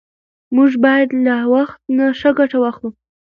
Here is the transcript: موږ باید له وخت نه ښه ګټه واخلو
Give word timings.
موږ 0.55 0.71
باید 0.85 1.09
له 1.25 1.35
وخت 1.53 1.79
نه 1.97 2.05
ښه 2.19 2.29
ګټه 2.39 2.57
واخلو 2.61 2.89